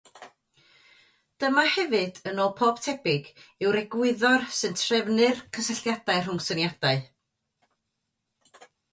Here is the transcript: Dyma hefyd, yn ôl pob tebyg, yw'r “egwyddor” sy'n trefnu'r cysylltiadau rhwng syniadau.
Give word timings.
Dyma 1.41 1.63
hefyd, 1.73 2.15
yn 2.29 2.39
ôl 2.45 2.47
pob 2.61 2.79
tebyg, 2.85 3.27
yw'r 3.65 3.77
“egwyddor” 3.81 4.45
sy'n 4.59 4.79
trefnu'r 4.83 5.43
cysylltiadau 5.57 6.23
rhwng 6.23 6.41
syniadau. 6.47 7.03